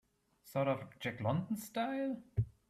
Sort 0.45 0.67
of 0.67 0.79
a 0.81 0.87
Jack 0.99 1.21
London 1.21 1.55
style? 1.57 2.23